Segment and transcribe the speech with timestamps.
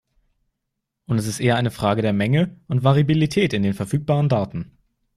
[1.05, 4.75] Und es ist eher eine Frage der Menge und Variabilität in den verfügbaren Daten.